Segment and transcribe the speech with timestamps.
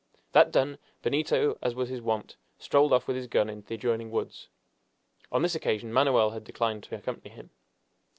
[0.31, 4.09] That done, Benito, as was his wont, strolled off with his gun into the adjoining
[4.09, 4.47] woods.
[5.31, 7.51] On this occasion Manoel had declined to accompany him.